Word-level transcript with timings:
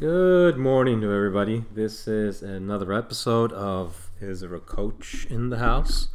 Good 0.00 0.56
morning 0.56 1.02
to 1.02 1.12
everybody. 1.12 1.66
This 1.74 2.08
is 2.08 2.40
another 2.40 2.90
episode 2.90 3.52
of 3.52 4.10
Is 4.18 4.40
There 4.40 4.54
a 4.54 4.58
Coach 4.58 5.26
in 5.28 5.50
the 5.50 5.58
House? 5.58 6.08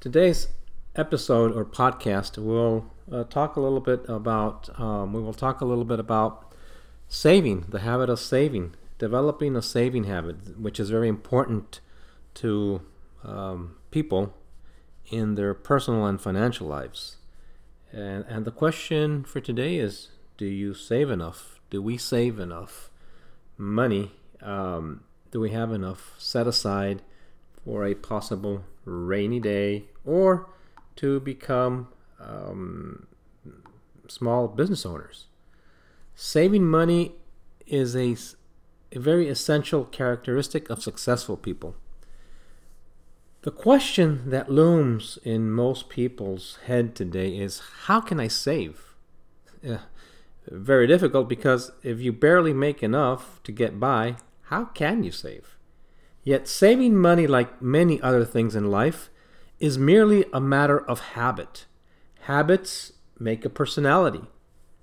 Today's 0.00 0.48
episode 0.96 1.54
or 1.54 1.66
podcast 1.66 2.38
will 2.38 2.90
uh, 3.12 3.24
talk 3.24 3.56
a 3.56 3.60
little 3.60 3.82
bit 3.82 4.06
about, 4.08 4.70
um, 4.80 5.12
we 5.12 5.20
will 5.20 5.34
talk 5.34 5.60
a 5.60 5.66
little 5.66 5.84
bit 5.84 6.00
about 6.00 6.54
saving, 7.06 7.66
the 7.68 7.80
habit 7.80 8.08
of 8.08 8.18
saving, 8.18 8.74
developing 8.96 9.56
a 9.56 9.60
saving 9.60 10.04
habit, 10.04 10.58
which 10.58 10.80
is 10.80 10.88
very 10.88 11.08
important 11.08 11.80
to 12.32 12.80
um, 13.24 13.76
people 13.90 14.32
in 15.10 15.34
their 15.34 15.52
personal 15.52 16.06
and 16.06 16.18
financial 16.18 16.66
lives. 16.66 17.18
And, 17.92 18.24
and 18.26 18.46
the 18.46 18.52
question 18.52 19.22
for 19.22 19.42
today 19.42 19.76
is 19.76 20.08
do 20.38 20.46
you 20.46 20.72
save 20.72 21.10
enough? 21.10 21.60
Do 21.68 21.82
we 21.82 21.98
save 21.98 22.38
enough 22.38 22.88
money? 23.58 24.12
Um, 24.40 25.02
do 25.30 25.40
we 25.40 25.50
have 25.50 25.72
enough 25.72 26.14
set 26.16 26.46
aside 26.46 27.02
for 27.64 27.84
a 27.84 27.94
possible 27.94 28.64
rainy 28.84 29.40
day 29.40 29.84
or 30.04 30.48
to 30.96 31.20
become 31.20 31.88
um, 32.20 33.06
small 34.08 34.48
business 34.48 34.86
owners? 34.86 35.26
Saving 36.14 36.66
money 36.66 37.12
is 37.66 37.94
a, 37.94 38.16
a 38.92 38.98
very 38.98 39.28
essential 39.28 39.84
characteristic 39.84 40.70
of 40.70 40.82
successful 40.82 41.36
people. 41.36 41.76
The 43.42 43.50
question 43.52 44.30
that 44.30 44.50
looms 44.50 45.18
in 45.22 45.50
most 45.50 45.88
people's 45.88 46.58
head 46.66 46.96
today 46.96 47.36
is 47.38 47.62
how 47.84 48.00
can 48.00 48.18
I 48.18 48.28
save? 48.28 48.94
Yeah, 49.62 49.82
very 50.50 50.86
difficult 50.86 51.28
because 51.28 51.72
if 51.82 52.00
you 52.00 52.12
barely 52.12 52.52
make 52.52 52.82
enough 52.82 53.40
to 53.44 53.52
get 53.52 53.78
by, 53.78 54.16
how 54.44 54.66
can 54.66 55.04
you 55.04 55.12
save? 55.12 55.56
Yet 56.24 56.48
saving 56.48 56.96
money, 56.96 57.26
like 57.26 57.62
many 57.62 58.00
other 58.00 58.24
things 58.24 58.54
in 58.54 58.70
life, 58.70 59.10
is 59.60 59.78
merely 59.78 60.24
a 60.32 60.40
matter 60.40 60.78
of 60.78 61.00
habit. 61.00 61.66
Habits 62.22 62.92
make 63.18 63.44
a 63.44 63.50
personality. 63.50 64.22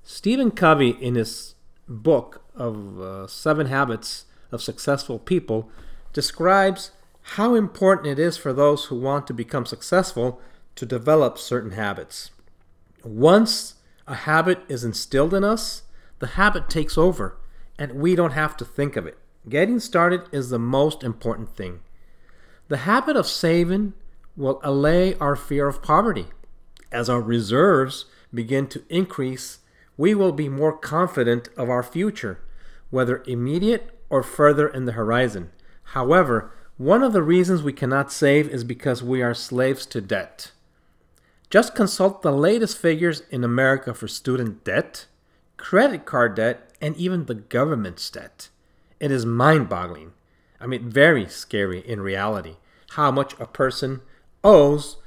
Stephen 0.03 0.51
Covey, 0.51 0.89
in 0.89 1.15
his 1.15 1.55
book 1.87 2.43
of 2.55 2.99
uh, 2.99 3.27
Seven 3.27 3.67
Habits 3.67 4.25
of 4.51 4.61
Successful 4.61 5.19
People, 5.19 5.69
describes 6.13 6.91
how 7.21 7.55
important 7.55 8.07
it 8.07 8.19
is 8.19 8.37
for 8.37 8.53
those 8.53 8.85
who 8.85 8.99
want 8.99 9.25
to 9.27 9.33
become 9.33 9.65
successful 9.65 10.39
to 10.75 10.85
develop 10.85 11.37
certain 11.37 11.71
habits. 11.71 12.31
Once 13.03 13.75
a 14.07 14.15
habit 14.15 14.59
is 14.67 14.83
instilled 14.83 15.33
in 15.33 15.43
us, 15.43 15.83
the 16.19 16.27
habit 16.27 16.69
takes 16.69 16.97
over, 16.97 17.37
and 17.77 17.93
we 17.93 18.15
don't 18.15 18.31
have 18.31 18.55
to 18.57 18.65
think 18.65 18.95
of 18.95 19.05
it. 19.05 19.17
Getting 19.47 19.79
started 19.79 20.23
is 20.31 20.49
the 20.49 20.59
most 20.59 21.03
important 21.03 21.55
thing. 21.55 21.81
The 22.67 22.77
habit 22.77 23.15
of 23.15 23.27
saving 23.27 23.93
will 24.35 24.59
allay 24.63 25.15
our 25.15 25.35
fear 25.35 25.67
of 25.67 25.83
poverty. 25.83 26.27
As 26.91 27.09
our 27.09 27.21
reserves 27.21 28.05
begin 28.33 28.67
to 28.67 28.83
increase, 28.89 29.59
we 29.97 30.13
will 30.13 30.31
be 30.31 30.49
more 30.49 30.77
confident 30.77 31.49
of 31.57 31.69
our 31.69 31.83
future, 31.83 32.39
whether 32.89 33.23
immediate 33.27 33.91
or 34.09 34.23
further 34.23 34.67
in 34.67 34.85
the 34.85 34.93
horizon. 34.93 35.51
However, 35.89 36.51
one 36.77 37.03
of 37.03 37.13
the 37.13 37.23
reasons 37.23 37.63
we 37.63 37.73
cannot 37.73 38.11
save 38.11 38.49
is 38.49 38.63
because 38.63 39.01
we 39.01 39.21
are 39.21 39.33
slaves 39.33 39.85
to 39.87 40.01
debt. 40.01 40.51
Just 41.49 41.75
consult 41.75 42.21
the 42.21 42.31
latest 42.31 42.77
figures 42.77 43.21
in 43.29 43.43
America 43.43 43.93
for 43.93 44.07
student 44.07 44.63
debt, 44.63 45.05
credit 45.57 46.05
card 46.05 46.35
debt, 46.35 46.71
and 46.81 46.95
even 46.97 47.25
the 47.25 47.35
government's 47.35 48.09
debt. 48.09 48.49
It 48.99 49.11
is 49.11 49.25
mind 49.25 49.69
boggling. 49.69 50.13
I 50.59 50.67
mean, 50.67 50.89
very 50.89 51.27
scary 51.27 51.79
in 51.79 52.01
reality 52.01 52.57
how 52.91 53.11
much 53.11 53.37
a 53.39 53.45
person 53.45 54.01
owes 54.43 54.97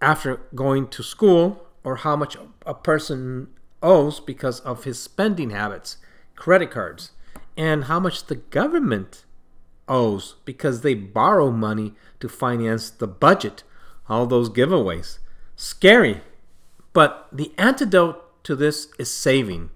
after 0.00 0.40
going 0.54 0.88
to 0.88 1.02
school 1.02 1.66
or 1.84 1.96
how 1.96 2.16
much 2.16 2.36
a 2.64 2.74
person 2.74 3.48
owes 3.82 4.20
because 4.20 4.60
of 4.60 4.84
his 4.84 5.00
spending 5.00 5.50
habits, 5.50 5.98
credit 6.34 6.70
cards, 6.70 7.12
and 7.56 7.84
how 7.84 8.00
much 8.00 8.26
the 8.26 8.36
government 8.36 9.24
owes 9.86 10.36
because 10.44 10.80
they 10.80 10.94
borrow 10.94 11.50
money 11.50 11.92
to 12.20 12.28
finance 12.28 12.88
the 12.90 13.06
budget, 13.06 13.62
all 14.08 14.26
those 14.26 14.48
giveaways. 14.48 15.18
Scary. 15.62 16.22
But 16.94 17.28
the 17.30 17.52
antidote 17.58 18.42
to 18.44 18.56
this 18.56 18.88
is 18.98 19.10
saving. 19.10 19.68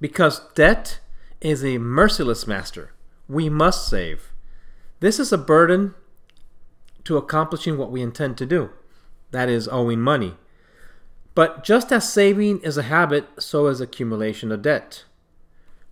Because 0.00 0.42
debt 0.54 1.00
is 1.40 1.64
a 1.64 1.78
merciless 1.78 2.46
master. 2.46 2.92
We 3.28 3.48
must 3.48 3.88
save. 3.88 4.32
This 5.00 5.18
is 5.18 5.32
a 5.32 5.38
burden 5.38 5.96
to 7.02 7.16
accomplishing 7.16 7.76
what 7.76 7.90
we 7.90 8.00
intend 8.00 8.38
to 8.38 8.46
do 8.46 8.70
that 9.32 9.48
is, 9.48 9.66
owing 9.66 10.00
money. 10.00 10.36
But 11.34 11.64
just 11.64 11.90
as 11.90 12.12
saving 12.12 12.60
is 12.60 12.78
a 12.78 12.84
habit, 12.84 13.26
so 13.40 13.66
is 13.66 13.80
accumulation 13.80 14.52
of 14.52 14.62
debt. 14.62 15.02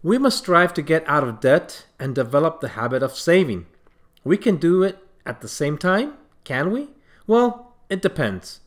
We 0.04 0.18
must 0.18 0.38
strive 0.38 0.72
to 0.74 0.82
get 0.82 1.02
out 1.08 1.24
of 1.24 1.40
debt 1.40 1.86
and 1.98 2.14
develop 2.14 2.60
the 2.60 2.68
habit 2.68 3.02
of 3.02 3.16
saving. 3.16 3.66
We 4.22 4.36
can 4.36 4.56
do 4.56 4.84
it 4.84 4.98
at 5.26 5.40
the 5.40 5.48
same 5.48 5.78
time, 5.78 6.14
can 6.44 6.70
we? 6.70 6.90
Well, 7.26 7.74
it 7.90 8.00
depends. 8.00 8.60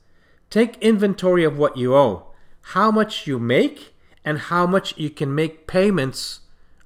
Take 0.49 0.77
inventory 0.77 1.43
of 1.43 1.57
what 1.57 1.75
you 1.75 1.95
owe, 1.95 2.27
how 2.73 2.89
much 2.89 3.27
you 3.27 3.37
make, 3.37 3.93
and 4.23 4.39
how 4.39 4.65
much 4.65 4.97
you 4.97 5.09
can 5.09 5.33
make 5.33 5.67
payments 5.67 6.41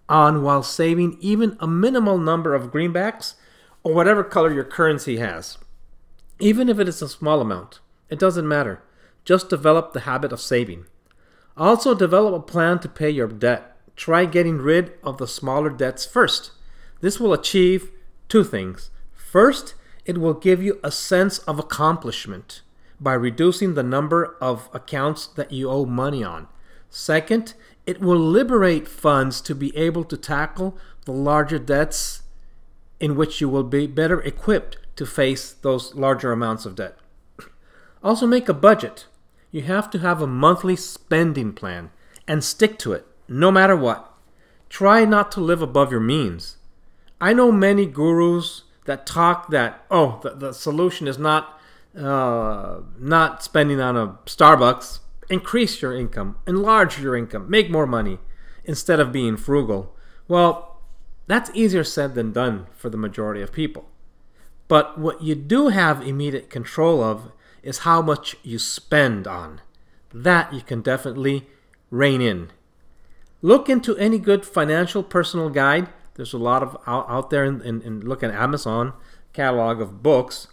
on 0.09 0.44
while 0.44 0.63
saving 0.63 1.17
even 1.19 1.57
a 1.59 1.67
minimal 1.67 2.17
number 2.17 2.53
of 2.53 2.71
greenbacks 2.71 3.35
or 3.83 3.94
whatever 3.94 4.23
color 4.23 4.51
your 4.51 4.63
currency 4.63 5.17
has. 5.17 5.57
Even 6.39 6.69
if 6.69 6.79
it 6.79 6.88
is 6.88 7.01
a 7.01 7.07
small 7.07 7.39
amount, 7.39 7.79
it 8.09 8.19
doesn't 8.19 8.47
matter. 8.47 8.81
Just 9.25 9.50
develop 9.50 9.94
the 9.94 10.01
habit 10.01 10.31
of 10.31 10.41
saving. 10.41 10.85
Also, 11.55 11.94
develop 11.94 12.33
a 12.33 12.51
plan 12.51 12.79
to 12.79 12.89
pay 12.89 13.09
your 13.09 13.27
debt. 13.27 13.77
Try 13.95 14.25
getting 14.25 14.57
rid 14.57 14.94
of 15.03 15.17
the 15.17 15.27
smaller 15.27 15.69
debts 15.69 16.05
first. 16.05 16.51
This 17.01 17.19
will 17.19 17.33
achieve 17.33 17.91
two 18.27 18.44
things. 18.44 18.89
First, 19.13 19.75
it 20.05 20.17
will 20.17 20.33
give 20.33 20.63
you 20.63 20.79
a 20.83 20.91
sense 20.91 21.39
of 21.39 21.59
accomplishment 21.59 22.61
by 23.01 23.13
reducing 23.13 23.73
the 23.73 23.84
number 23.84 24.38
of 24.39 24.69
accounts 24.73 25.25
that 25.25 25.51
you 25.51 25.69
owe 25.69 25.85
money 25.85 26.23
on. 26.23 26.47
Second, 26.89 27.56
it 27.88 28.00
will 28.00 28.19
liberate 28.19 28.88
funds 28.88 29.41
to 29.41 29.56
be 29.56 29.75
able 29.75 30.03
to 30.03 30.16
tackle 30.16 30.78
the 31.06 31.12
larger 31.12 31.57
debts 31.57 32.22
in 33.00 33.16
which 33.16 33.41
you 33.41 33.50
will 33.50 33.63
be 33.63 33.88
better 33.88 34.22
equipped 34.22 34.78
to 34.95 35.06
face 35.06 35.51
those 35.51 35.95
larger 35.95 36.31
amounts 36.31 36.66
of 36.66 36.75
debt. 36.75 36.97
Also, 38.03 38.25
make 38.25 38.50
a 38.50 38.53
budget. 38.53 39.06
You 39.51 39.62
have 39.62 39.88
to 39.91 40.00
have 40.00 40.23
a 40.23 40.28
monthly 40.28 40.75
spending 40.75 41.53
plan 41.53 41.91
and 42.28 42.44
stick 42.44 42.79
to 42.79 42.94
it, 42.94 43.06
no 43.28 43.51
matter 43.51 43.75
what. 43.75 44.12
Try 44.69 45.06
not 45.06 45.31
to 45.33 45.39
live 45.39 45.62
above 45.62 45.91
your 45.91 46.00
means. 46.00 46.57
I 47.19 47.33
know 47.33 47.51
many 47.51 47.85
gurus 47.85 48.63
that 48.85 49.06
talk 49.06 49.50
that, 49.51 49.85
oh, 49.91 50.19
the, 50.23 50.31
the 50.31 50.53
solution 50.53 51.07
is 51.07 51.19
not 51.19 51.59
uh, 51.97 52.81
not 52.97 53.44
spending 53.44 53.81
on 53.81 53.97
a 53.97 54.07
Starbucks, 54.25 55.00
increase 55.29 55.81
your 55.81 55.96
income, 55.96 56.38
enlarge 56.47 57.00
your 57.00 57.16
income, 57.16 57.50
make 57.50 57.69
more 57.69 57.88
money 57.88 58.19
instead 58.63 59.00
of 59.00 59.12
being 59.12 59.38
frugal. 59.38 59.96
Well, 60.28 60.81
that's 61.28 61.51
easier 61.53 61.84
said 61.84 62.16
than 62.16 62.31
done 62.31 62.68
for 62.75 62.90
the 62.90 62.97
majority 62.97 63.41
of 63.41 63.51
people. 63.51 63.88
But 64.68 64.97
what 64.97 65.22
you 65.22 65.35
do 65.35 65.68
have 65.68 66.06
immediate 66.06 66.50
control 66.50 67.03
of 67.03 67.31
is 67.63 67.80
how 67.80 68.01
much 68.01 68.35
you 68.44 68.57
spend 68.57 69.28
on. 69.28 69.62
That 70.13 70.53
you 70.53 70.62
can 70.62 70.81
definitely 70.81 71.47
rein 71.90 72.22
in. 72.22 72.51
Look 73.41 73.69
into 73.69 73.97
any 73.97 74.18
good 74.18 74.46
financial 74.46 75.03
personal 75.03 75.50
guide. 75.50 75.89
There's 76.15 76.33
a 76.33 76.38
lot 76.38 76.63
of 76.63 76.77
out, 76.86 77.10
out 77.10 77.30
there, 77.30 77.44
and 77.44 78.04
look 78.04 78.24
at 78.24 78.31
Amazon 78.31 78.94
catalog 79.33 79.81
of 79.81 80.04
books 80.04 80.48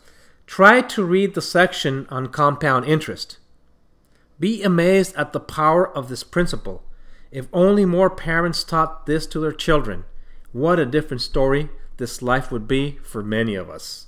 Try 0.49 0.81
to 0.81 1.05
read 1.05 1.35
the 1.35 1.43
section 1.43 2.07
on 2.09 2.29
compound 2.29 2.87
interest. 2.87 3.37
Be 4.41 4.63
amazed 4.63 5.15
at 5.15 5.35
the 5.35 5.41
power 5.41 5.87
of 5.87 6.09
this 6.09 6.25
principle. 6.25 6.83
If 7.31 7.49
only 7.53 7.85
more 7.85 8.09
parents 8.09 8.65
taught 8.65 9.05
this 9.05 9.27
to 9.27 9.41
their 9.41 9.53
children, 9.53 10.07
what 10.53 10.79
a 10.79 10.87
different 10.87 11.21
story 11.21 11.69
this 11.99 12.23
life 12.23 12.51
would 12.51 12.67
be 12.67 12.99
for 13.05 13.23
many 13.23 13.57
of 13.57 13.69
us. 13.69 14.07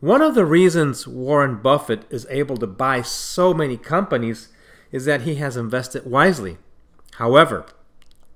One 0.00 0.22
of 0.22 0.34
the 0.34 0.46
reasons 0.46 1.06
Warren 1.06 1.56
Buffett 1.56 2.06
is 2.08 2.26
able 2.30 2.56
to 2.56 2.66
buy 2.66 3.02
so 3.02 3.52
many 3.52 3.76
companies 3.76 4.48
is 4.90 5.04
that 5.04 5.22
he 5.22 5.34
has 5.34 5.58
invested 5.58 6.06
wisely. 6.06 6.56
However, 7.16 7.66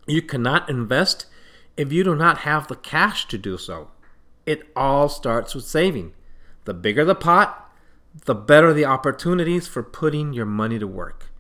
you 0.07 0.21
cannot 0.21 0.69
invest 0.69 1.25
if 1.79 1.91
you 1.91 2.05
do 2.05 2.15
not 2.15 2.41
have 2.41 2.69
the 2.69 2.77
cash 2.77 3.27
to 3.29 3.39
do 3.39 3.57
so. 3.57 3.89
It 4.45 4.69
all 4.77 5.09
starts 5.09 5.55
with 5.55 5.65
saving. 5.65 6.13
The 6.67 6.75
bigger 6.75 7.05
the 7.05 7.15
pot, 7.15 7.73
the 8.25 8.35
better 8.35 8.73
the 8.73 8.85
opportunities 8.85 9.69
for 9.69 9.83
putting 9.83 10.33
your 10.33 10.47
money 10.47 10.79
to 10.79 10.87
work. 10.87 11.31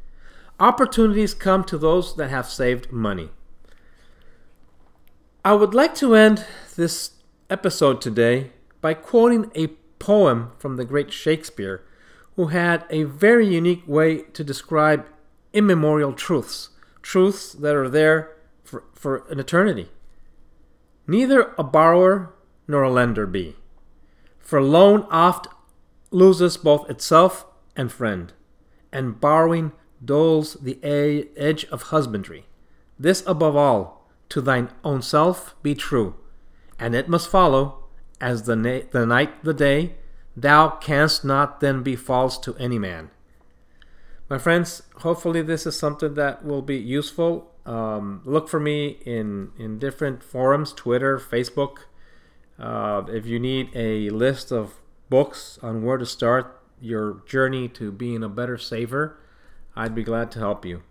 Opportunities 0.58 1.34
come 1.34 1.64
to 1.64 1.76
those 1.76 2.16
that 2.16 2.30
have 2.30 2.48
saved 2.48 2.92
money. 2.92 3.30
I 5.44 5.52
would 5.52 5.74
like 5.74 5.94
to 5.96 6.14
end 6.14 6.46
this 6.76 7.10
episode 7.50 8.00
today 8.00 8.52
by 8.80 8.94
quoting 8.94 9.50
a 9.54 9.68
poem 9.98 10.52
from 10.58 10.76
the 10.76 10.84
great 10.84 11.12
Shakespeare, 11.12 11.82
who 12.36 12.46
had 12.46 12.84
a 12.88 13.02
very 13.02 13.46
unique 13.46 13.82
way 13.86 14.18
to 14.18 14.44
describe 14.44 15.06
immemorial 15.52 16.12
truths, 16.12 16.70
truths 17.02 17.52
that 17.52 17.74
are 17.74 17.88
there 17.88 18.36
for, 18.62 18.84
for 18.94 19.24
an 19.28 19.40
eternity. 19.40 19.88
Neither 21.06 21.52
a 21.58 21.64
borrower 21.64 22.32
nor 22.68 22.82
a 22.82 22.90
lender 22.90 23.26
be, 23.26 23.56
for 24.46 24.62
loan 24.62 25.04
oft 25.10 25.48
loses 26.12 26.56
both 26.56 26.88
itself 26.88 27.46
and 27.74 27.90
friend, 27.90 28.32
and 28.92 29.20
borrowing 29.20 29.72
dulls 30.02 30.54
the 30.54 30.78
edge 30.84 31.64
of 31.64 31.90
husbandry. 31.90 32.46
This 32.96 33.24
above 33.26 33.56
all, 33.56 34.08
to 34.28 34.40
thine 34.40 34.70
own 34.84 35.02
self 35.02 35.56
be 35.64 35.74
true, 35.74 36.14
and 36.78 36.94
it 36.94 37.08
must 37.08 37.28
follow, 37.28 37.86
as 38.20 38.44
the, 38.44 38.54
na- 38.54 38.86
the 38.92 39.04
night 39.04 39.42
the 39.42 39.52
day, 39.52 39.96
thou 40.36 40.68
canst 40.68 41.24
not 41.24 41.58
then 41.58 41.82
be 41.82 41.96
false 41.96 42.38
to 42.38 42.54
any 42.54 42.78
man. 42.78 43.10
My 44.30 44.38
friends, 44.38 44.82
hopefully 44.98 45.42
this 45.42 45.66
is 45.66 45.76
something 45.76 46.14
that 46.14 46.44
will 46.44 46.62
be 46.62 46.76
useful. 46.76 47.50
Um, 47.64 48.22
look 48.24 48.48
for 48.48 48.60
me 48.60 48.98
in, 49.04 49.50
in 49.58 49.80
different 49.80 50.22
forums 50.22 50.72
Twitter, 50.72 51.18
Facebook. 51.18 51.78
Uh, 52.58 53.04
if 53.08 53.26
you 53.26 53.38
need 53.38 53.70
a 53.74 54.10
list 54.10 54.50
of 54.50 54.80
books 55.08 55.58
on 55.62 55.84
where 55.84 55.98
to 55.98 56.06
start 56.06 56.60
your 56.80 57.22
journey 57.26 57.68
to 57.68 57.92
being 57.92 58.22
a 58.22 58.28
better 58.28 58.58
saver, 58.58 59.18
I'd 59.74 59.94
be 59.94 60.02
glad 60.02 60.30
to 60.32 60.38
help 60.38 60.64
you. 60.64 60.82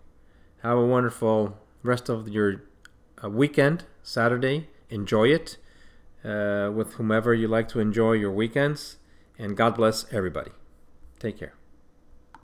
Have 0.62 0.78
a 0.78 0.86
wonderful 0.86 1.58
rest 1.82 2.08
of 2.08 2.28
your 2.28 2.62
uh, 3.22 3.30
weekend, 3.30 3.84
Saturday. 4.02 4.68
Enjoy 4.90 5.28
it 5.28 5.56
uh, 6.24 6.70
with 6.74 6.94
whomever 6.94 7.34
you 7.34 7.48
like 7.48 7.68
to 7.68 7.80
enjoy 7.80 8.12
your 8.12 8.32
weekends. 8.32 8.96
And 9.38 9.56
God 9.56 9.74
bless 9.74 10.10
everybody. 10.12 10.52
Take 11.18 11.38
care. 11.38 11.54